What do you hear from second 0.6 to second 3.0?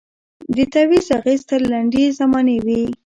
تعویذ اغېز تر لنډي زمانې وي